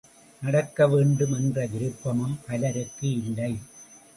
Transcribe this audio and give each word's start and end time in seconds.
நடக்க 0.41 0.87
வேண்டும் 0.87 1.33
என்ற 1.33 1.67
விருப்பமும் 1.67 2.35
பலருக்கு 2.47 3.07
இல்லை! 3.19 3.53